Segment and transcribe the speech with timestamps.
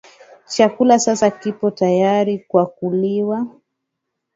[0.45, 3.47] Chakula sasa kipo tayari kwa kuliwa